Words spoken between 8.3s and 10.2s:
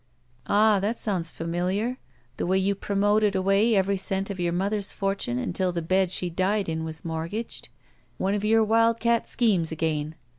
of your wildcat schemes again!